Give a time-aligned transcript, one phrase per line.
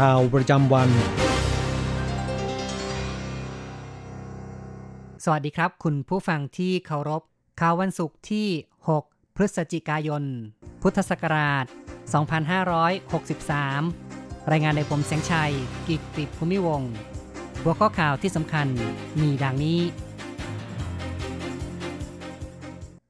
[0.04, 0.88] ่าวประจำวัน
[5.24, 7.22] สวัสดีครับ คุณผู้ฟังที่เคารพ
[7.60, 8.48] ข่าววันศุกร์ที่
[8.92, 10.22] 6 พฤศจิกายน
[10.82, 11.64] พุทธศักราช
[13.68, 15.52] 2563 รายงานโดยผมแสงชัย
[15.88, 16.92] กิตติภูมิวงศ์
[17.62, 18.66] หัวข้อข่าวที่สำคัญ
[19.20, 19.80] มีดังนี้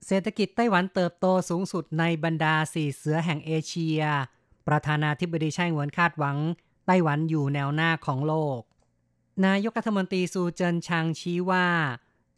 [0.07, 4.01] เศรษฐกิจไต้หวันเติบโตสูงสุดในบรรดาสี่เสือแห่งเอเชีย
[4.69, 6.37] ประธานาธิบดีไช่หวนคาดหวัง
[6.87, 8.61] ไต้หวันอยู่แนวหน้าของโลก
[9.47, 11.67] นายกรัฐมนตรีซูเจินชางชี้ว่า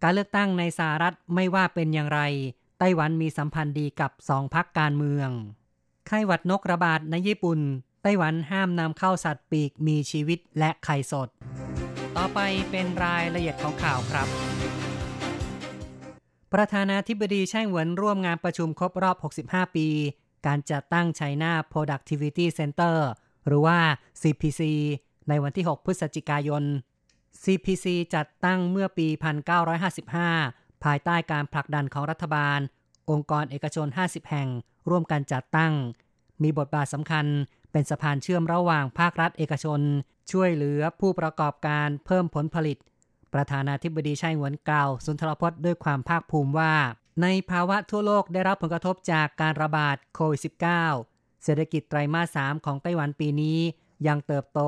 [0.03, 2.21] การเลือกตั้งในสหรัฐไม่ว่าเป็นอย่างไร
[2.79, 5.31] ไต้หวันมีสัมพันธ์ดีกับสองพักการเมือง
[6.07, 7.61] ไข้หวัดนกระบาดในญี่ปุ่น
[8.03, 11.29] ไต้หวันห้ามนำเข้าสัตว์ปีกมีชีวิตและไข่สด
[12.17, 14.29] ต่อไปเป็นรายละเอียดของข่าวครับ
[16.53, 19.17] ประธานาธิบดีไช่หวนร่วมงานประชุมครบรอบ
[19.47, 19.89] 65 ปี
[20.47, 22.97] การจัดตั้ง China Productivity Center
[23.47, 23.79] หรือว่า
[24.21, 24.63] CPC
[25.29, 26.63] ในวันที่ 6 พฤศจิกายน
[27.43, 29.09] CPC จัดตั้งเมื่อปี
[30.15, 32.59] 1955 ภายใต้การผลักดันของรัฐบาล
[33.11, 34.49] องค์กรเอกชน 50 แห่ง
[34.89, 35.73] ร่วมกันจัดตั้ง
[36.43, 37.27] มีบทบาทสำคัญ
[37.73, 39.81] เป็นสะพานเชื่อมระหว่างภาครัฐเอกชน
[40.33, 42.77] ช่วยเหลือผู้ประกอบการเพิ่มผลผลิต
[43.35, 46.75] ประธานาธิบดีไช่หวนกล่าว สุนทรพจน์ด้วยความภาคภูมิว่า
[47.23, 51.16] ในภาวะทั่วโลกได้รับผลกระทบจากการระบาดโควิด -19
[51.47, 53.59] เศรษฐกิจไตรมาส 3 ของไต้หวันปีนี้
[54.07, 54.61] ยังเติบโต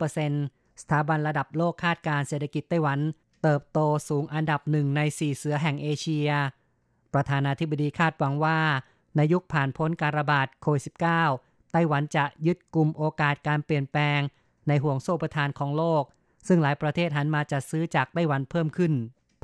[0.00, 2.98] 3.33%สถาบันระดับโลกคาดการเศรษฐกิจไต้หวัน
[3.42, 3.78] เติบโต
[4.08, 6.28] สูงอันดับหนึ่งใน 4 เสือแห่งเอเชีย
[7.14, 8.58] ประธานาธิบดีคาดหวังว่า
[9.16, 10.82] ในยุคผ่านพ้นการระบาดโควิด
[11.28, 14.20] -19 ไต้หวันจะยึดกลุ่มโอกาสการเปลี่ยนแปลง
[14.68, 16.02] ในห่วงโซ่ประทานของโลก
[16.48, 18.92] ซึ่งหลายประเทศหันมาจัดซื้อจากไต้หวันเพิ่มขึ้น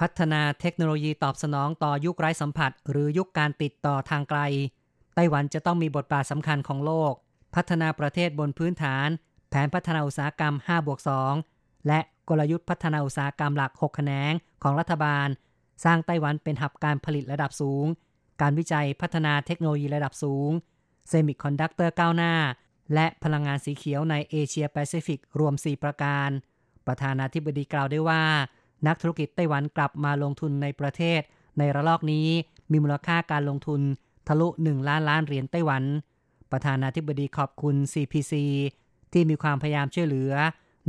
[0.00, 4.40] พัฒนาเทคโนโลยีตอบสนองต่อยุคไร้สัมผัส หรือยุคการติดต่อทางไกล
[5.14, 7.12] ไต้หวันจะต้องมีบทบาทสำคัญของโลก
[7.54, 9.08] พัฒนาประเทศบนพื้นฐาน
[9.50, 11.00] แผนพัฒนาอุตสาหกรรม5บวก
[11.42, 15.28] 2และกลยุทธ์พัฒนาอุตสาหกรรมหลัก 6 แขนงของรัฐบาล
[15.84, 17.86] สร้างไต้หวันเป็น hub การผลิตระดับสูง
[18.40, 20.50] การวิจัยพัฒนาเทคโนโลยีระดับสูง
[21.08, 22.34] เซมิคอนดักเตอร์ก้าวหน้า
[22.94, 26.28] และพลังงานสีเขียวในเอเชียแปซิฟิกรวม 4 ประการ
[26.86, 28.22] ประธานาธิบดีกล่าวได้ว่า
[28.86, 31.20] นักธุรกิจไต้หวันกลับมาลงทุนในประเทศ
[31.58, 32.28] ในระลอกนี้
[32.70, 33.80] มีมูลค่าการลงทุน
[34.28, 35.84] ทะลุ 1 ล้านล้านเหรียญไต้หวัน
[36.52, 38.32] ประธานาธิบดีขอบคุณ CPC
[39.12, 40.32] ที่มีความพยายามช่วยเหลือ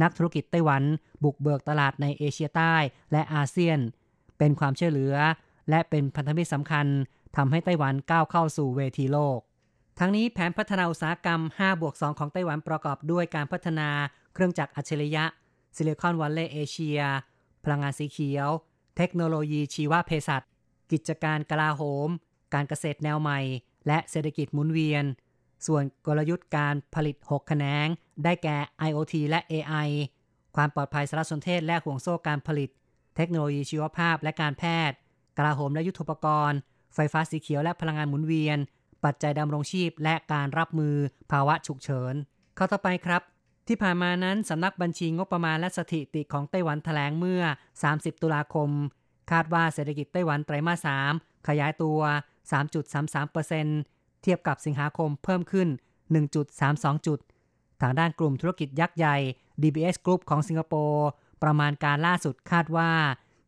[0.01, 0.83] นักธุรกิจไต้หวัน
[1.23, 2.75] บุกเบิกตลาดในเอเชียใต้
[3.11, 3.79] และอาเซียน
[4.37, 5.15] เป็นความช่วยเหลือ
[5.69, 6.87] และเป็นพันธมิตรสำคัญ
[7.35, 9.39] ทำให้ไต้หวันก้าวเข้าสู่เวทีโลก
[9.99, 13.89] ทั้งนี้แผนพัฒนาอุตสาหกรรม 5 บวก 2 ของไต้หวันประกอบด้วยการพัฒนา
[14.33, 15.25] เครื่องจักรอัจฉริยะ
[15.75, 16.99] ซิลิคอนวัลเลย์เอเชีย
[17.63, 18.49] พลังงานสีเขียว
[18.97, 20.41] เทคโนโลยีชีวเภสัช
[20.91, 22.09] กิจการกลาโหม
[22.53, 23.39] การเกษตรแนวใหม่
[23.87, 25.03] และเศรษฐกิจหมุนเวียน
[25.67, 27.87] ส่วนกลยุทธ์การผลิต 6 แขนง
[28.23, 29.89] ได้แก่ IoT และ AI
[30.55, 32.69] ความปลอดภัยสารสนเทศและห่วงโซ่การผลิต
[33.15, 34.97] เทคโนโลยีชีวภาพและการแพทย์
[35.37, 36.57] กลาโหมและยุทธปกรณ์
[36.95, 38.57] ไฟฟ้าสีเขียวและพลังงานหมุนเวียน
[39.05, 40.95] ปัจจัยดำรงชีพและการรับมือ
[41.31, 42.13] ภาวะฉุกเฉิน
[42.55, 43.21] เข้าต่อไปครับ
[43.67, 47.43] ที่ผ่านมานั้นสำนักบัญชีงบประมาณและสถิติของไต้หวันแถลงเมื่อ
[47.83, 48.69] 30 ตุลาคม
[49.31, 50.87] คาดว่าเศรษฐกิจไต้หวันไตรมาส
[51.17, 51.99] 3 ขยายตัว
[52.51, 55.67] 3.33%เทียบกับสิงหาคมเพิ่มขึ้น
[56.37, 57.19] 1.32 จุด
[57.81, 59.17] ทางด้านกลุ่มธุรกิจยักษ์ใหญ่
[59.61, 61.07] DBS Group ของสิงคโปร์
[61.43, 62.89] ประมาณการล่าสุดคาดว่า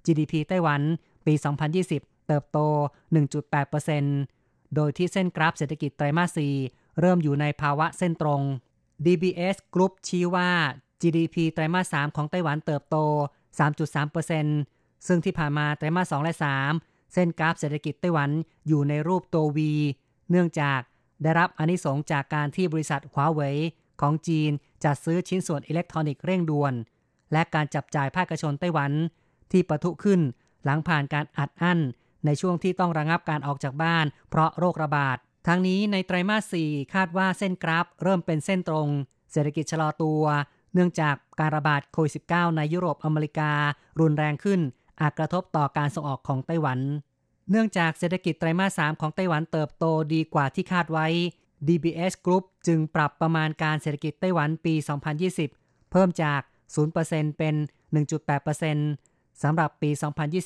[0.05, 0.81] GDP ไต้หวัน
[1.25, 1.33] ปี
[1.81, 2.59] 2020 เติบโต
[3.87, 8.41] 1.8%โดยที่เส้นกราฟเศรษฐกิจไตรมาส 4 เริ่มอยู่ในภาวะเส้นตรง
[9.05, 10.49] DBS Group ชี้ว่า
[11.01, 12.97] GDP ไตรมาส 3 ของไต้หวันเติบโต
[13.77, 16.35] 3.3%ซึ่งที่ผ่านมาไตรมาส 2 และ
[16.67, 18.29] 3 เส้นกราฟเศรษฐกิจไต้หวัน
[18.67, 19.59] อยู่ในรูปตัว V
[20.29, 20.81] เนื่องจาก
[21.23, 23.57] ได้รับอนิสงจากการที่บริษัทหัวเว่ย
[24.01, 24.51] ของจีน
[24.83, 26.73] จัดซื้อชิ้นส่วนอิเล็กทรอนิกส์เร่งด่วน
[27.33, 28.91] และการจับจ่ายภาคชนไต้หวัน
[29.51, 30.21] ที่ปะทุขึ้น
[30.63, 31.79] หลังผ่านการอัดอั้น
[32.25, 35.17] ในช่วงที่ต้องระงับการออกจากบ้าน เพราะโรคระบาด
[35.47, 38.87] ทั้งนี้ในไตรมาส 4 คาดว่าเส้นกราฟ เริ่มเป็นเส้นตรง
[39.31, 40.23] เศรษฐกิจชะลอตัว
[40.73, 43.51] เนื่องจากการระบาดโควิด -19 ในยุโรปอเมริกา
[43.99, 44.59] รุนแรงขึ้น
[45.01, 46.79] อาจกระทบต่อการส่งออกของไต้หวัน
[47.49, 51.07] เนื่องจากเศรษฐกิจไตรมาส 3 ของไต้หวันเติบโตดีกว่าที่คาดไว้
[51.67, 54.73] DBS Group จึงปรับประมาณการเศรษฐกิจไต้หวันปี
[55.33, 56.41] 2020 เพิ่มจาก
[56.89, 57.55] 0%เป็น
[58.67, 59.89] 1.8%สำหรับปี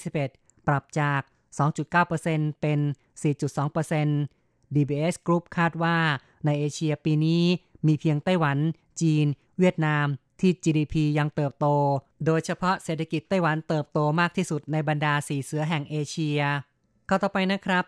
[0.05, 1.21] 2021 ปรับจาก
[1.91, 2.79] 2.9%เป็น
[3.21, 5.97] 4.2% DBS Group คาดว่า
[6.45, 7.43] ในเอเชียปีนี้
[7.87, 8.57] มีเพียงไต้หวัน
[9.01, 9.25] จีน
[9.59, 10.07] เวียดนาม
[10.41, 11.67] ที่ GDP ยังเติบโต
[12.25, 16.39] โดยเฉพาะเศรษฐกิจไต้หวันเติบโตมากที่สุดในบรรดาสีเสือแห่งเอเชีย
[17.09, 17.85] ข้อต่อไปนะครับ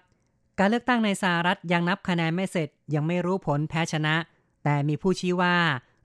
[0.59, 4.15] การเลือกตั้งในสหรัฐยังนับคะแนนไม่เสร็จยังไม่รู้ผลแพ้ชนะ
[4.63, 5.55] แต่มีผู้ชี้ว่า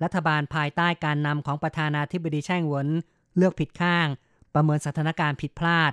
[0.02, 2.88] รัฐบาลภายใต้การนำของประธานาธิบดีแช่งหวน
[3.37, 4.06] เลือกผิดข้าง
[4.54, 5.92] ประเมินสถานการณ์ผิดพลาด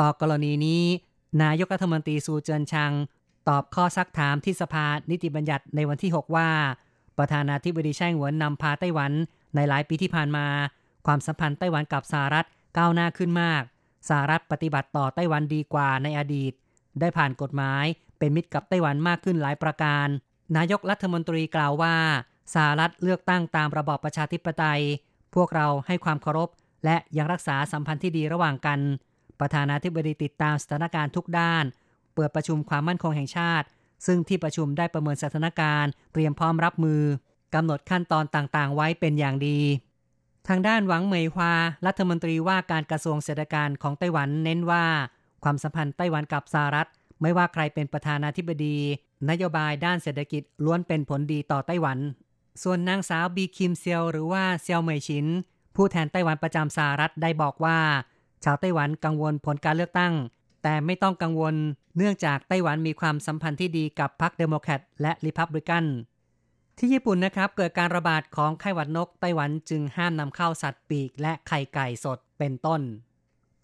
[0.00, 0.84] ต่อกรณีนี้
[1.42, 2.92] นายกรัฐมนตรีซูเจินชัง
[3.48, 6.50] ตอบข้อซักถามที่สภานิติบัญญัติในวันที่ 6 ว่า
[7.18, 9.12] ประธานาธิบดีแช่งหวนนำพาไต้หวัน
[9.54, 10.46] ในหลายปีที่ผ่านมา
[11.06, 12.46] ความสัมพันธ์ไต้หวันกับสหรัฐ
[12.78, 13.62] ก้าวหน้าขึ้นมาก
[14.08, 16.52] สหรัฐปฏิบัติต่อไต้หวันดีกว่าในอดีต
[17.00, 17.84] ได้ผ่านกฎหมาย
[18.18, 20.08] เป็นมิตรกับไต้หวันมากขึ้นหลายประการ
[20.56, 21.96] นายกรัฐมนตรีกล่าวว่า
[22.54, 24.82] สหรัฐเลือกตั้งตามระบอบประชาธิปไตย
[25.34, 26.48] พวกเราให้ความเคารพ
[26.84, 28.80] และยังรักษาสัมพันธ์ที่ดีระหว่างกัน
[29.40, 31.64] ประธานาธิบดีติดตามสถานการณ์ทุกด้าน
[32.14, 33.66] เปิดประชุมความมั่นคงแห่งชาติ
[34.06, 37.02] ซึ่งที่ประชุมได้ประเมินสถานการณ์ เตรียมพร้อมรับมือ
[37.54, 39.58] กำหนดขั้นตอนต่างๆ ไว้เป็นอย่างดี
[40.48, 41.52] ทางด้านหวังเหมยฮวา
[41.86, 44.84] รัฐมนตรีว่าการกระทรวงเศรษฐการของไต้หวันเน้นว่า
[45.44, 46.88] ความสัมพันธ์ไต้หวันกับสหรัฐ
[47.22, 48.76] ไม่ว่าใครเป็นประธานาธิบดี
[49.30, 51.98] นโยบายด้านเศรษฐกิจล้วนเป็นผลดีต่อไต้หวัน
[52.62, 55.26] ส่วนนางสาวบีคิมเซียวหรือว่าเซียวเหมยชิน
[55.76, 57.78] ผู้แทนไต้หวันประจำสหรัฐได้บอกว่า
[58.44, 60.14] ชาวไต้หวันกังวลผลการเลือกตั้ง
[60.62, 61.54] แต่ไม่ต้องกังวล
[61.96, 65.84] เนื่องจากไต้หวันมีความสัมพันธ์ที่ดีกับพรรคเดโมแครตและริพับลิกัน
[66.78, 72.80] ที่ญี่ปุ่นนะครับเกิดการระบาดของไข้หวัดนกไต้หวันจึงห้ามนำเข้าสัตว์ปีกและไข่ไก่สดเป็นต้น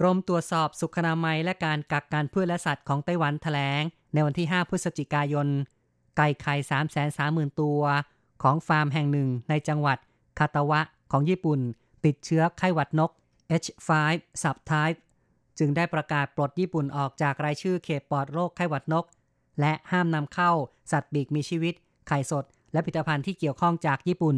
[0.01, 3.83] กรมตรวจสอบสุขนามัยและการกักกันพืชและสัตว์ของไต้หวันแถลง
[4.13, 5.49] ในวันที่ 5 พฤศจิกายน
[6.17, 6.55] ไก่ไข่
[7.09, 7.81] 330,000 ตัว
[8.43, 9.99] ของฟาร์มแห่งหนึ่งในจังหวัด
[10.39, 10.81] คาตาวะ
[11.13, 11.61] ของญี่ปุ่น
[12.05, 13.11] ติดเชื้อไข้หวัดนก
[13.63, 13.91] H5
[14.43, 14.99] subtype
[15.59, 19.05] จึงได้ประกาศปลดญี่ปุ่นออกจากรายชื่อเขตปลอดโรคไข้หวัดนก
[19.61, 20.53] และห้ามนำเข้า
[20.93, 21.75] สัตว์ปีกมีชีวิต
[22.09, 24.37] ไข่สด และผลิตภัณฑ์ที่เกี่ยวข้องจากญี่ปุ่น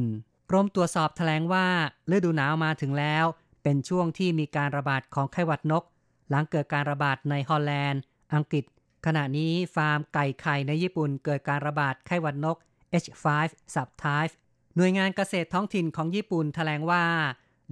[0.51, 1.67] กรมตรวจสอบแถลงว่า
[2.15, 3.25] ฤดูหนาวมาถึงแล้ว
[3.63, 5.85] เป็นช่วงที่มีการระบาดของไข้หวัดนก
[6.31, 8.01] หลังเกิดการระบาดในฮอลแลนด์
[8.35, 8.65] อังกฤษ
[9.07, 12.57] ขณะนี้ฟาร์มไก่ไข่ในญี่ปุ่น เกิดการระบาดไข้หวัดนก
[13.03, 13.27] H5
[13.75, 14.35] subtype
[14.77, 17.05] หน่วยงานเกษตรท้องถิ่นของญี่ปุ่นแถลงว่า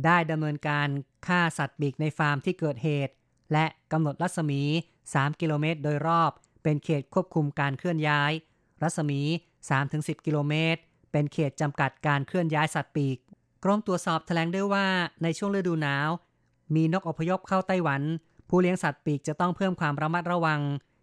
[0.04, 0.88] ได้ดำเนินการ
[1.26, 3.12] ฆ่าสัตว์ปีกในฟาร์มที่เกิดเหตุ
[3.52, 4.62] และกำหนดรัศมี
[5.02, 6.30] 3 กิโลเมตรโดยรอบ
[6.62, 8.32] เป็นเขตควบคุมการเคลื่อนย้าย
[8.82, 9.20] รัศมี
[9.76, 10.80] 3-10 กิโลเมตร
[11.12, 13.18] เป็นเขตจำกัดการเคลื่อนย้ายสัตว์ปีก
[13.64, 14.86] กรมตรวจสอบแถลงด้วยว่า
[15.22, 16.08] ในช่วงฤดูหนาว
[16.74, 18.02] มีนกอพยพเข้าไต้หวัน
[18.48, 20.60] ผู้เลี้ยงสัตว์ปีกจะต้องเพิ่มความระมัดระวัง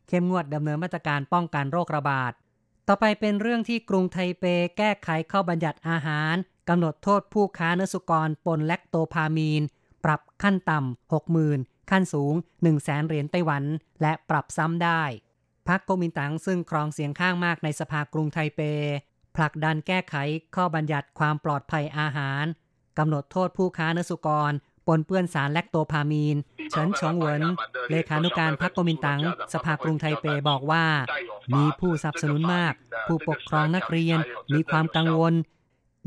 [0.07, 2.31] เข้มงวดดำเนินมาตรการป้องกันโรคระบาด
[2.87, 4.43] ต่อไปเป็นเรื่องที่กรุงไทเป
[4.77, 6.35] แก้ไขข้อบัญญัติอาหาร
[6.69, 9.63] กำหนดโทษผู้ค้าเนื้อสุกรปนแลคโตพามีน
[10.05, 13.63] ปรับขั้นต่ำ60,000 ขั้นสูง 1 0 0 0 0แสนเหรียญไต้หวัน
[14.01, 15.03] และปรับซ้ำได้
[15.69, 18.61] พรรคก๊กมินตั๋งซึ่งครองเสียงข้างมากในสภากรุงไทเป
[19.35, 20.15] ผลักดันแก้ไข
[20.55, 22.45] ข้อบัญญัติความปลอดภัยอาหาร
[22.97, 24.51] กำหนดโทษผู้ค้าเนื้อสุกร
[24.87, 26.37] ปนเปื้อนสารแลคโตพามีน
[26.71, 27.43] เฉินชงเหวิน
[27.89, 29.21] เลขานุการพรรคกมินตัง
[29.53, 30.85] สภากรุงไทเปบอกว่า
[31.55, 32.73] มีผู้สนับสนุนมาก
[33.07, 34.19] ผู้ปกครองนักเรียน
[34.53, 35.33] มีความกังวล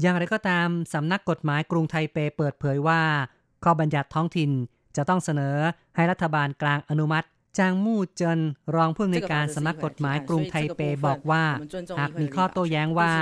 [0.00, 3.02] อย่างไรก็ตาม สำนักกฎหมายกรุงไทเปเปิดเผยว่า
[3.64, 4.50] ข้อบัญญัติท้องถิ่น
[4.96, 5.56] จะต้องเสนอ
[5.96, 7.26] ให้รัฐบาลกลางอนุมัติ
[7.58, 8.40] จางมู่เจิน
[8.74, 11.44] รองผู้อำนวยการสำนักกฎหมายกรุงไทเปบอกว่า
[11.98, 13.12] หากมีข้อโต้แย้งว่า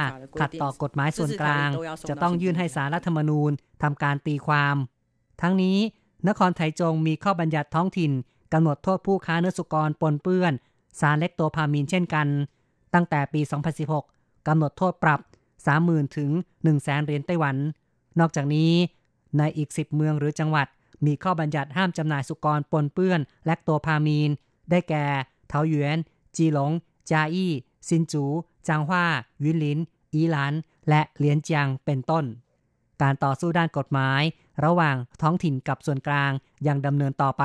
[0.40, 1.68] ขัดต่อกฎหมายส่วนกลาง
[2.08, 3.50] จะต้องยื่นให้สารรัฐธรรมนูญ
[3.82, 4.76] ทำการตีความ
[5.42, 5.78] ทั้งนี้
[6.28, 8.12] นครไถจงมีข้อบัญญัติท้องถิ่น
[8.52, 10.52] กำหนดโทษผู้ค้าเนื้อสุกรปนเปื้อน
[11.00, 12.26] สารเล็กโตพามีนเช่นกัน
[12.94, 13.40] ตั้งแต่ปี
[13.94, 15.20] 2016กำหนดโทษปรับ
[15.68, 16.30] 30,000 ถึง
[16.68, 17.56] 100,000เหรียญไต้หวัน
[18.20, 18.72] นอกจากนี้
[19.38, 20.66] ในอีก 10 เมืองหรือจังหวัด
[21.06, 24.30] มีข้อบัญญัติห้ามจำหน่ายสุกรปนเปื้อนแลคโตพามีน
[24.70, 25.06] ได้แก่
[25.48, 25.98] เทาหยวน
[26.36, 26.72] จีหลง
[27.10, 27.52] จาอี้
[27.88, 28.24] ซินจู
[28.68, 29.04] จางฮวา
[29.44, 29.78] วินลิน
[30.14, 30.54] อีหลาน
[30.88, 32.24] และเหลียนเจียงเป็นต้น
[33.02, 34.22] การต่อสู้ด้านกฎหมาย
[34.64, 36.32] ระหว่างท้องถิ่นกับส่วนกลาง
[36.66, 37.44] ยังดำเนินต่อไป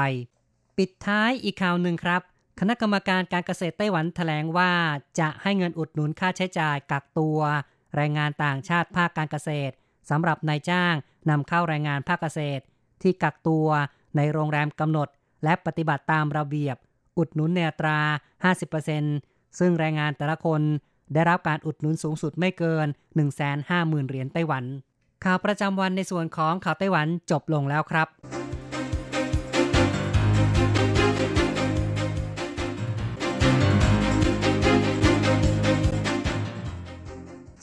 [0.77, 2.22] ปิดท้ายอีกข่าวหนึ่งครับ
[2.60, 4.72] คณะกรรมการการเกษตรไต้หวันแถลงว่า
[5.20, 7.39] จะให้เงินอุดหนุนค่าใช้จ่ายกักตัว
[7.96, 9.74] แรงงานต่างชาติภาคการเกษตร
[10.10, 10.96] สำหรับนายจ้าง
[11.29, 12.63] นำเข้าแรงงานภาคเกษตร
[13.03, 13.67] ที่กักตัว
[14.17, 15.08] ในโรงแรมกำหนด
[15.43, 16.75] และปฏิบัติตามระเบียบ
[17.17, 18.00] อุดหนุนในตรา
[19.00, 20.62] 50%ซึ่งแรงงานแต่ละคน
[21.13, 22.88] ได้รับการอุดหนุนสูงสุดไม่เกิน
[23.48, 24.63] 150,000 เหรียญไต้หวัน
[25.24, 28.08] ข่าวประจำวันในส่วนของข่าวไต้หวันจบลงแล้วครับ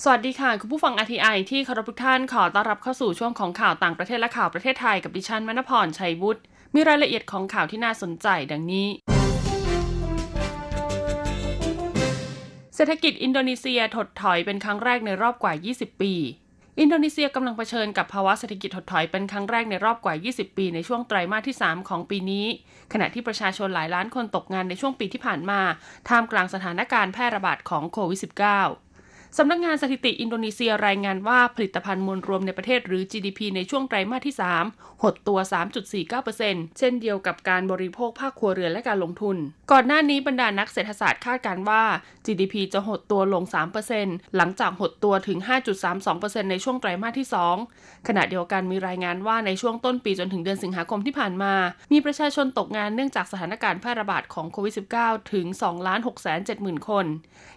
[0.04, 6.40] สวัสดีค่ะ คุณผู้ฟัง RTI ที่เคารพทุกท่านขอต้อนรับเข้าสู่ช่วงของข่าวต่างประเทศและข่าวประเทศไทยกับดิฉันมณพรชัยวุฒิ
[6.74, 8.88] มีรายละเอียดของข่าวที่น่าสนใจดังนี้
[12.74, 16.14] เศรษฐกิจอินโดนีเซียถดถอยเป็นครั้งแรกในรอบกว่า 20 ปี
[16.80, 22.46] อินโดนีเซียกำลังเผชิญกับภาวะเศรษฐกิจถดถอยเป็นครั้งแรกในรอบกว่า 20 ปีในช่วงไตรมาสที่ 3 ของปีนี้
[22.92, 25.60] ขณะที่ประชาชนหลายล้านคนตกงานในช่วงปีที่ผ่านมา
[26.08, 28.87] ท่ามกลางสถานการณ์แพร่ระบาดของโควิด -19
[29.36, 35.38] สำนักงานสถิติอินโดนีเซียรายงานว่าผลิตภัณฑ์มวลรวมในประเทศหรือ GDP ในช่วงไตรมาสที่ 3 หดตัว
[36.08, 39.36] 3.49%เช่นเดียวกับการบริโภคภาคครัวเรือนและการลงทุน
[39.72, 41.82] ก่อนหน้านี้บรรดานักเศรษฐศาสตร์คาดการว่า
[42.26, 43.44] GDP จะหดตัวลง
[43.90, 45.38] 3%หลังจากหดตัวถึง
[45.94, 47.28] 5.32%ในช่วงไตรมาสที่
[47.66, 51.54] 2 ขณะเดียวกันมีรายงานว่าในช่วงต้นปีจนถึงเดือนสิงหาคมที่ผ่านมา
[51.92, 55.46] มีประชาชนตกงานเนื่องจากสถานการณ์แพร่ระบาดของโควิด -19 ถึง
[56.16, 57.06] 2,670,000 คน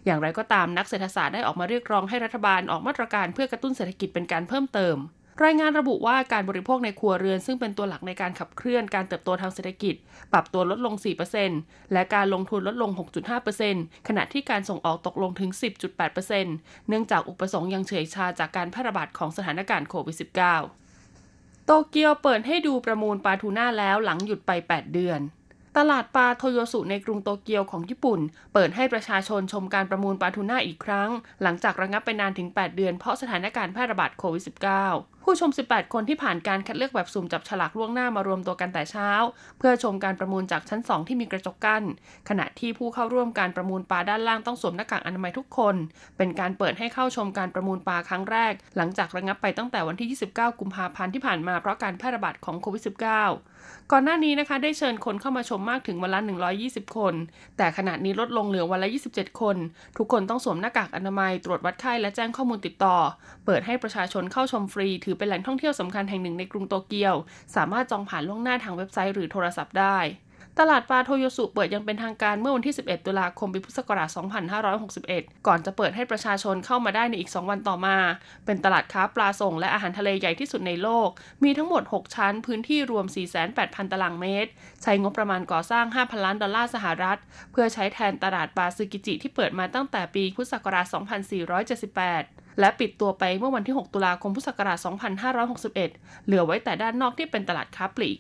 [0.05, 4.97] อย่างไรก็ตามนักเศรษฐศาสตร์ได้ออกมาเรียกร้องให้รัฐบาลออกมาตรการเพื่อกระตุ้นเศรษฐกิจเป็นการเพิ่มเติม
[5.43, 9.95] รายงานระบุว่าการบริโภคในครัวเรือนซึ่งเป็นตัวหลักในการขับเคลื่อนการเติบโตทางเศรษฐกิจ
[10.33, 10.93] ปรับตัวลดลง
[11.43, 12.91] 4%และการลงทุนลดลง
[13.49, 15.49] 6.5%ขณะที่การส่งออกตกลงถึง
[16.19, 20.17] 10.8%เนื่องจากอุปสงค์ยังเฉยชาจากการแพร่ระบาดของสถานการณ์โควิด
[20.89, 25.19] -19 โตเกียวเปิดให้ดูประมูลปลาทูน่าแล้วหลังหยุดไป 8 เดือน
[25.77, 28.19] ตลาดปลาโทโยสุในกรุงโตเกียวของญี่ปุ่น
[28.53, 31.09] เปิดให้ประชาชนชมการประมูลปลาทูน่าอีกครั้ง
[31.43, 39.09] หลังจากระงับไปนานถึง 8 เดือนเพราะสถานการณ์แพร่ระบาดโควิด -19 ผู้ชม 18 คนที่ผ่านการคัดเลือกแบบสุ่มจับฉลากล่วงหน้ามารวมตัวกันแต่เช้า
[39.59, 41.83] เพื่อชมการประมูลจากชั้น 2 ที่มีกระจกกั้น
[42.29, 45.75] ขณะที่ผู้เข้าร่วมการประมูลปลาด้านล่างต้องสวมหน้ากากอนามัยทุกคน
[46.17, 53.60] เป็นการเปิดให้เข้าชมการประมูลปลาครั้งแรก หลังจากระงับไปตั้งแต่วันที่ 29 กุมภาพันธ์ที่ผ่านมาเพราะการแพร่ระบาดของโควิด -19
[53.91, 56.19] ก่อนหน้านี้นะคะได้เชิญคนเข้ามาชมมากถึงวันละ
[56.57, 57.13] 120 คน
[57.57, 59.57] แต่ขณะนี้ลดลงเหลือวันละ 27 คน
[59.97, 62.97] ทุกคนต้องสวมหน้ากากอนามัย ตรวจวัดไข้และแจ้งข้อมูลติดต่อ
[63.45, 67.15] เปิดให้ประชาชนเข้าชมฟรี ถือเป็นแหล่งท่องเที่ยวสำคัญแห่งหนึ่งในกรุงโตเกียว
[67.55, 69.97] สามารถจองผ่านล่วงหน้าทางเว็บไซต์หรือโทรศัพท์ได้
[70.59, 74.09] ตลาดปลาโทโยสุเปิดยังเป็นทางการเมื่อวันที่ 11 ตุลาคมปีพุทธศักราช
[74.77, 77.97] 2561 ก่อนจะเปิดให้ประชาชนเข้ามาได้ในอีก 2 วันต่อมา
[78.45, 81.09] เป็นตลาดค้าปลาส่งและอาหารทะเลใหญ่ที่สุดในโลก
[81.43, 83.05] มีทั้งหมด 6 ชั้น พื้นที่รวม
[83.49, 84.49] 48,000 ตารางเมตร
[84.83, 87.17] ใช้งบประมาณก่อสร้าง 5,000 ล้านดอลลาร์สหรัฐ
[87.51, 90.85] เพื่อใช้แทนตลาดปลาซึกิจิที่เปิดมาตั้งแต่ปีพุทธศักราช
[91.53, 94.77] 2478และปิดตัวไปเมื่อวันที่ 6 ตุลาคม พุทธศักราช
[95.51, 98.19] 2561 เหลือไว้แต่ด้านนอกที่เป็นตลาดค้าปลีก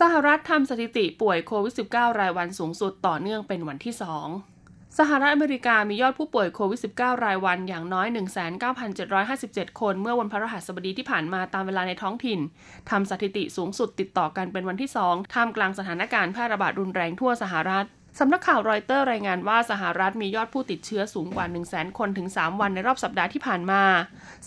[0.00, 3.94] สหรัฐทำสถิติป่วยโควิด -19 รายวันสูงสุดต่อเนื่องเป็นวันที่
[4.44, 8.06] 2 สหรัฐอเมริกามียอดผู้ป่วยโควิด -19 รายวันอย่างน้อย
[8.92, 12.40] 19,757 คนเมื่อวันพฤหัสบดีที่ผ่านมาตามเวลาในท้องถิ่น
[12.90, 17.86] ทำสถิติสูงสุดติดต่อกันเป็นวันที่ 2 ท่ามกลางสถานการณ์แพร่ระบาดรุนแรงทั่วสหรัฐ
[18.18, 23.82] สำนักข่าวรอยเตอร์รายงานว่าสหรัฐมียอดผู้ติดเชื้อสูงกว่า 1 0 0 0 0 0 คนถึง 3 วันในรอบสัปดาห์ที่ผ่านมา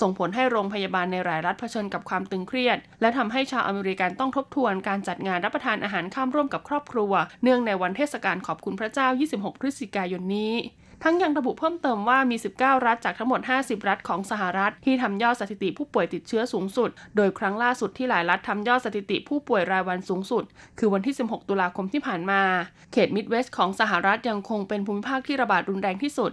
[0.01, 7.11] ส่งผลให้โรงพยาบาลในหลายรัฐเผชิญกับความตึงเครียด และทำให้ชาวอเมริกันต้องทบทวนการจัดงานรับประทานอาหารข้ามร่วมกับครอบครัว
[7.43, 10.53] เนื่องในวันเทศกาลขอบคุณพระเจ้า 26 พฤศจิกายนนี้
[11.07, 20.43] ทั้งยังระบุเพิ่มเติมว่ามี 19 รัฐจากทั้งหมด 50 รัฐของสหรัฐ ที่ทำยอดสถิติผู้ป่วยติดเชื้อสูงสุด โดยครั้งล่าสุดที่หลายรัฐทำยอดสถิติผู้ป่วยรายวันสูงสุด
[20.79, 22.41] คือวันที่ 16 ตุลาคมที่ผ่านมา
[22.91, 26.31] เขตมิดเวสต์ของสหรัฐยังคงเป็นภูมิภาคที่ระบาดรุนแรงที่สุด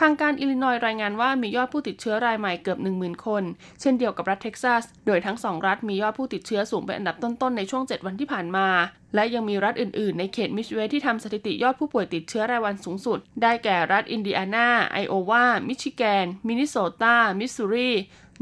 [0.00, 3.42] ทางการอิลลินอยส์รายงานว่ามียอดผู้ติดเชื้อรายใหม่เกือบ 10,000 คน
[3.80, 8.68] เช่นเดียวกับรัฐเท็กซัส โดยทั้งสองรัฐมียอดผู้ติดเชื้อสูงเป็นอันดับต้นๆในช่วง 7 วันที่ผ่านมา
[9.14, 17.92] และยังมีรัฐอื่น ๆ ในเขตมิดเวสต์ที่ทำสถิติยอดผู้ป่วยติดเชื้อรายวันสูงสุด ได้แก่รัฐอินเดียนา ไอโอวา มิชิแกน มินนิโซตา มิสซูรี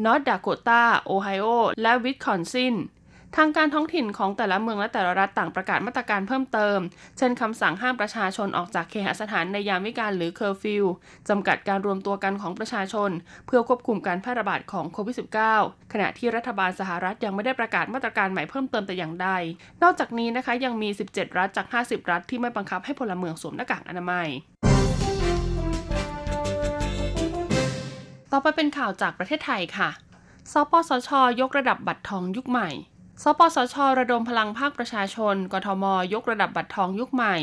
[0.04, 1.46] นอร์ทดาโคตา โอไฮโอ
[1.82, 2.74] และวิสคอนซิน
[3.36, 6.78] ทางการท้องถิ่นของแต่ละเมืองและแต่ละรัฐต่างประกาศมาตรการเพิ่มเติม
[7.18, 10.84] เช่นคำสั่งห้ามประชาชนออกจากเคหสถานในยามวิกาลหรือเคอร์ฟิว
[11.28, 13.10] จำกัดการรวมตัวกันของประชาชน
[13.46, 15.16] เพื่อควบคุมการแพร่ระบาดของโควิด
[15.54, 19.28] -19 ขณะที่รัฐบาลสหรัฐยังไม่ได้ประกาศมาตรการใหม่เพิ่มเติมแต่อย่างใด
[19.82, 24.28] นอกจากนี้นะคะยังมี 17 รัฐจาก 50 รัฐที่ไม่บังคับให้พลเมืองสวมหน้ากากอนามัย
[28.32, 29.90] ต่อไปเป็นข่าวจากประเทศไทยค่ะ
[30.52, 31.10] สปสช
[31.40, 32.70] ยกระดับบัตรทองยุคใหม่
[33.20, 37.36] สปสช ระดมพลังภาคประชาชน กทม ยกระดับบัตรทองยุคใหม่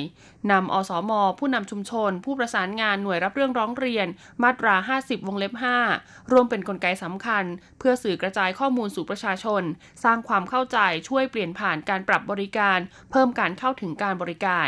[0.52, 4.08] นำอสม ผู้นำชุมชน ผู้ประสานงานหน่วยรับเรื่องร้องเรียน
[4.44, 5.54] มาตรา 50 วงเล็บ
[5.94, 7.44] 5 ร่วมเป็นนกลไกสำคัญ
[7.80, 9.64] เพื่อสื่อกระจายข้อมูลสู่ประชาชน
[10.04, 12.80] สร้างความเข้าใจช่วยเปลี่ยนผ่านการปรับบริการ
[13.12, 14.68] เพิ่มการเข้าถึงการบริการ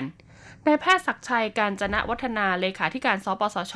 [0.68, 3.76] นายแพทย์ศักชัยการจนะวัฒนาเลขาธิการสปสช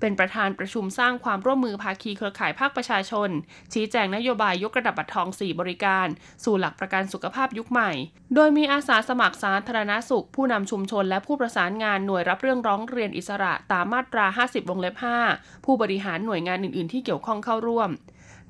[0.00, 3.30] เป็นประธานประชุมสร้างความร่วมมือภาคีเครือข่ายภาคประชาชน
[3.72, 6.06] ชี้แจงนโยบายยกระดับบัตรทอง 4 บริการ
[6.44, 7.90] สู่หลักประกันสุขภาพยุคใหม่
[8.34, 14.96] โดยมีอาสาสมัครสาธารณสุข ผู้นำชุมชนและผู้ประสานงานหน่วยรับเรื่องร้องเรียนอิสระตามมาตรา 50 วงเล็บ
[15.30, 17.90] 5 ผู้บริหารหน่วยงานอื่น ๆ ที่เกี่ยวข้องเข้าร่วม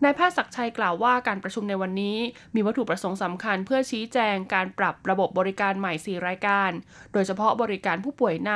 [0.05, 2.19] นายแพทย์ศักชัยกล่าวว่าการประชุมในวันนี้
[2.55, 6.71] มีวัตถุประสงค์สำคัญเพื่อชี้แจงการปรับระบบบริการใหม่ 4 รายการ
[7.12, 8.53] โดยเฉพาะบริการผู้ป่วยใน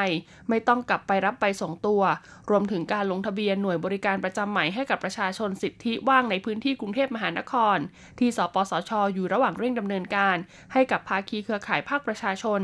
[0.49, 2.03] ไม่ต้องกลับไปรับไปส่งตัว
[2.51, 7.79] รวมถึงการลงทะเบียนหน่วยบริการประจำใหม่ให้กับประชาชนสิทธิว่างในพื้นที่กรุงเทพมหานคร
[8.19, 10.37] ที่สปสชอยู่ระหว่างเร่งดำเนินการ
[10.73, 12.61] ให้กับภาคีเครือข่ายภาคประชาชน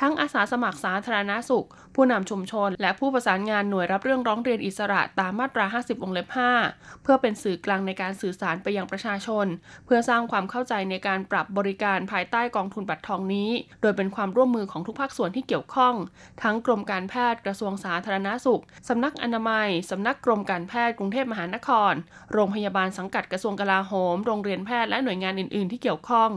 [0.00, 6.28] ทั้งอาสาสมัครสาธารณาสุข ผู้นำชุมชน และผู้ประสานงานหน่วยรับเรื่องร้องเรียนอิสระตามมาตรา 50 วงเล็บ
[6.66, 9.46] 5 เพื่อเป็นสื่อกลางในการสื่อสารไปยังประชาชน
[9.84, 13.50] เพื่อสร้างความเข้าใจในการปรับบริการภายใต้กองทุนบัตรทองนี้
[13.82, 15.94] โดยเป็นความร่วมมือของทุกภาคส่วนที่เกี่ยวข้อง
[16.42, 21.92] ทั้งกรมการแพทย์กระทรวงสาธารณาสุข สำนักอนามัย สำนักกรมการแพทย์กรุงเทพมหานคร
[22.32, 26.30] โรงพยาบาลสังกัดกระทรวงกลาโหม โรงเรียนแพทย์และหน่วยงานอื่น ๆ ที่เกี่ยวข้อง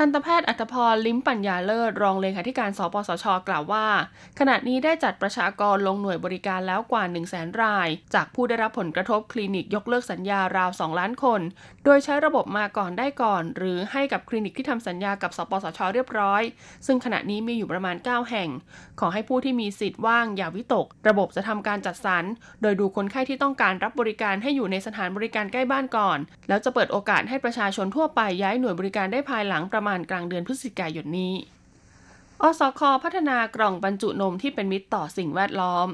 [0.00, 3.86] ทันตแพทย์อัตพรลิ้มปัญญาเลิศรองเลขาธิการสปสช กล่าวว่า
[4.38, 11.40] ขณะนี้ได้จัดประชากรลงหน่วยบริการแล้วกว่า 1 0 0 0 0แสนราย จากผู้ได้รับผลกระทบคลินิกยกเลิกสัญญาราว 2 ล้านคน
[11.84, 16.42] โดยใช้ระบบมาก่อนได้ก่อน หรือให้กับคลินิกที่ทำสัญญากับสปสช เรียบร้อย
[16.86, 18.48] ซึ่งขณะนี้มีอยู่ประมาณ 9 แห่ง
[19.00, 22.24] ขอให้ผู้ที่มีสิทธิ์ว่างอย่าวิตก ระบบจะทำการจัดสรร
[22.62, 31.34] โดยดูคนไข้ที่ต้องการรับบริการให้อยู่ในสถานบริการใกล้บ้านก่อน แล้วจะเปิดโอกาสให้ประชาชนทั่วไปย้ายหน่วยบริการได้ภายหลังประมาณกลางเดือนพฤศจิกายนนี้
[32.42, 35.88] อสค พัฒนากล่องบรรจุนมที่เป็นมิตรต่อสิ่งแวดล้อม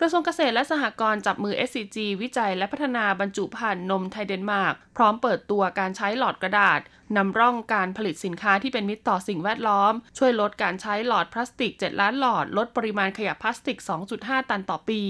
[0.00, 6.80] กระทรวงเกษตรและสหกรณ์จับมือ SCG วิจัยและพัฒนาบรรจุภัณฑ์นมไทยเดนมาร์กพร้อมเปิดตัวการใช้หลอดกระดาษ
[7.16, 13.78] นำร่องการผลิตสินค้าที่เป็นมิตรต่อสิ่งแวดล้อม ช่วยลดการใช้หลอดพลาสติก 7 ล้านหลอด ลดปริมาณขยะพลาสติก
[14.14, 15.02] 2.5 ตันต่อปี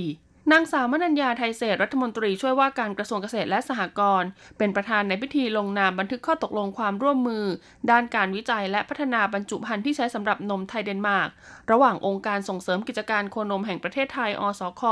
[0.52, 4.28] นางสาวมนัญญาไทยเศษรัฐมนตรีช่วยว่าการกระทรวงเกษตรและสหกรณ์
[4.58, 7.44] เป็นประธานในพิธีลงนามบันทึกข้อตกลงความร่วมมือ
[7.90, 11.28] ด้านการวิจัยและพัฒนาบรรจุภัณฑ์ที่ใช้สำหรับนมไทยเดนมาร์ก
[11.72, 14.82] ระหว่างองค์การส่งเสริมกิจการโคนมแห่งประเทศไทยอสค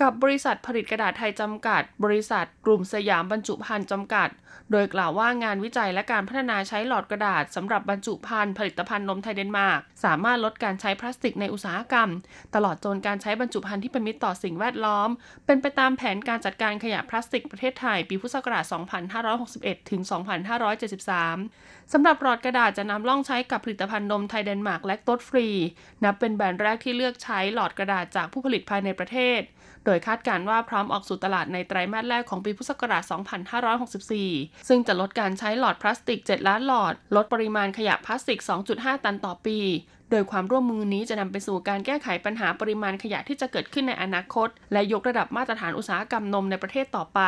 [0.00, 4.28] กับบริษัทผลิตกระดาษไทยจำกัด บริษัท กลุ่มสยามบรรจุภัณฑ์จำกัด
[4.72, 12.08] โดยกล่าวว่างานวิจัยและการพัฒนาใช้หลอดกระดาษสำหรับบรรจุภัณฑ์ผลิตภัณฑ์นมไทยเดนมาร์กสามารถลดการใช้พลาสติกในอุตสาหกรรม
[12.54, 14.95] ตลอดจนการใช้บรรจุภัณฑ์ที่เป็นมิตรต่อสิ่งแวดล้อม
[15.46, 18.64] เป็นไปตามแผนการจัดการขยะพลาสติกประเทศไทย ปีพุทธศักราช
[19.26, 20.00] 2561 ถึง
[21.16, 25.46] 2573 สำหรับหลอดกระดาษจะนำล่องใช้กับผลิตภัณฑ์นมไทยเดนมาร์กและต๊ดฟรี
[26.04, 29.40] นับเป็นแบรนด์แรกที่เลือกใช้หลอดกระดาษจากผู้ผลิตภายในประเทศ
[29.86, 33.02] โดยคาดการว่าพร้อมออกสู่ตลาดในไตรมาสแรกของปีพุทธศักราช
[33.86, 38.40] 2564 ซึ่งจะลดการใช้หลอดพลาสติก 7 ล้านหลอด ลดปริมาณขยะพลาสติก
[38.72, 39.58] 2.5 ตันต่อปี
[40.10, 47.20] โดยความร่วมมือนี้จะนำไปสู่การแก้ไขปัญหาปริมาณขยะที่จะเกิดขึ้นในอนาคต และยกระดับมาตรฐานอุตสาหกรรมนมในประเทศต่อไป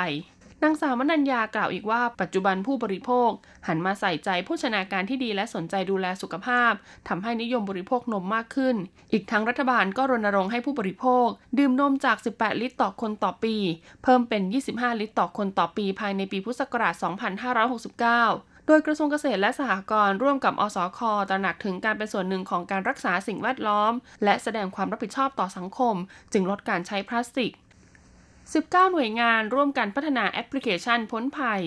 [0.63, 3.31] นางสาวมนัญญากล่าวอีกว่าปัจจุบันผู้บริโภค
[3.67, 6.73] หันมาใส่ใจโภชนาการที่ดีและสนใจดูแลสุขภาพ
[7.09, 8.77] ทำให้นิยมบริโภคนมมากขึ้น
[9.13, 11.27] อีกทั้งรัฐบาลก็รณรงค์ให้ผู้บริโภค
[11.59, 13.57] ดื่มนมจาก 18 ลิตรต่อคนต่อปี
[14.03, 14.43] เพิ่มเป็น
[14.73, 23.93] 25 ลิตรต่อคนต่อปี ภายในปีพุทธศักราช 2569โดยกระทรวงเกษตรและสหกรณ์ร่วมกับอสคตระหนักถึงการเป็นส่วนหนึ่งของการรักษาสิ่งแวดล้อม
[24.25, 25.95] และแสดงความรับผิดชอบต่อสังคม
[26.33, 27.53] จึงลดการใช้พลาสติก
[28.53, 31.63] 19 หน่วยงานร่วมกันพัฒนาแอปพลิเคชันพ้นภัย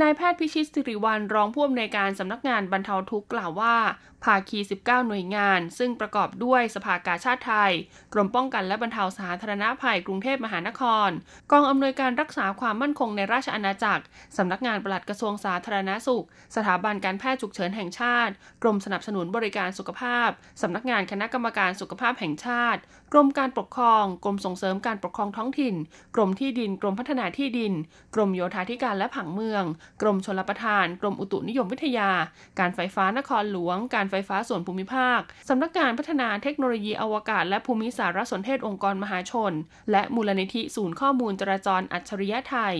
[0.00, 3.76] นายแพทย์พิชิตสิริวัลรองผู้อำนวยการสำนักงานบรรเทาทุกข์กล่าวว่า
[4.24, 7.72] ภาคี 19 หน่วยงาน ซึ่งประกอบด้วยสภากาชาติไทย
[8.12, 11.10] กรมป้องกันและบรรเทาสาธารณภัยกรุงเทพมหานคร
[11.52, 14.04] กองอำนวยการรักษาความมั่นคงในราชอาณาจักร
[14.36, 16.24] สำนักงานปลัดกระทรวงสาธารณสุข
[16.56, 18.32] สถาบันการแพทย์ฉุกเฉินแห่งชาติ
[18.62, 20.28] กรมสนับสนุนบริการสุขภาพ
[20.62, 22.80] สำนักงานคณะกรรมการสุขภาพแห่งชาติ
[23.12, 25.74] กรมการปกครอง กรมส่งเสริมการปกครองท้องถิ่น
[26.14, 27.72] กรมที่ดิน กรมพัฒนาที่ดิน
[28.14, 29.64] กรมโยธาธิการและผังเมือง
[30.02, 32.10] กรมชลประทาน กรมอุตุนิยมวิทยา
[32.58, 39.52] การไฟฟ้านครหลวง การไฟฟ้าส่วนภูมิภาค สำนักงานพัฒนาเทคโนโลยีอวกาศ และภูมิสารสนเทศองค์กรมหาชน
[39.92, 42.74] และมูลนิธิศูนย์ข้อมูลจราจรอัจฉริยะไทย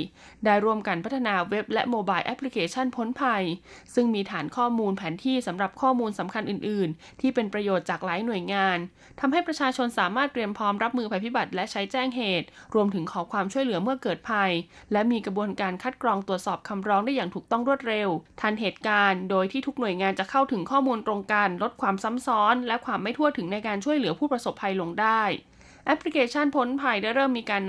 [0.44, 3.42] ได้ร่วมกันพัฒนาเว็บและโมบายแอปพลิเคชันพ้นภัย
[3.94, 8.79] ซึ่งมีฐานข้อมูลแผนที่สำหรับข้อมูลสำคัญอื่น ๆ ที่เป็นประโยชน์จากหลายหน่วยงาน
[9.20, 14.51] ทำให้ประชาชนสามารถเตรียมพร้อมรับมือภัยพิบัติและใช้แจ้งเหตุ รวมถึงขอความช่วยเหลือเมื่อเกิดภัย
[14.92, 18.09] และมีกระบวนการคัดกรองตรวจสอบคำร้องได้อย่างถูกต้องรวดเร็ว
[18.40, 25.22] ทันเหตุการณ์ โดยที่ทุกหน่วยงานจะเข้าถึงข้อมูลตรงกัน ลดความซ้ำซ้อน และความไม่ทั่วถึงในการช่วยเหลือผู้ประสบภัยลงได้
[25.87, 27.62] แอปพลิเคชันพ้นภัยได้เริ่มมีการ